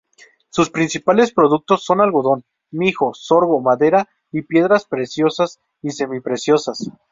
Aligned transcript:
Sus 0.49 0.71
principales 0.71 1.31
productos 1.31 1.83
son 1.83 2.01
algodón, 2.01 2.43
mijo, 2.71 3.13
sorgo, 3.13 3.61
madera 3.61 4.09
y 4.31 4.41
piedras 4.41 4.85
preciosas 4.85 5.59
y 5.83 5.91
semipreciosas. 5.91 6.89